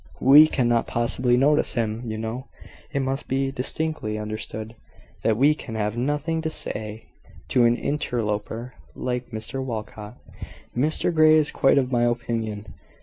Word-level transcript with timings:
"We 0.19 0.47
cannot 0.47 0.87
possibly 0.87 1.37
notice 1.37 1.73
him, 1.75 2.09
you 2.09 2.17
know. 2.17 2.47
It 2.91 3.01
must 3.01 3.27
be 3.27 3.51
distinctly 3.51 4.17
understood, 4.17 4.75
that 5.21 5.37
we 5.37 5.53
can 5.53 5.75
have 5.75 5.95
nothing 5.95 6.41
to 6.41 6.49
say 6.49 7.05
to 7.49 7.65
an 7.65 7.75
interloper 7.77 8.73
like 8.95 9.29
Mr 9.29 9.63
Walcot. 9.63 10.17
Mr 10.75 11.13
Grey 11.13 11.35
is 11.35 11.51
quite 11.51 11.77
of 11.77 11.91
my 11.91 12.03
opinion. 12.05 12.73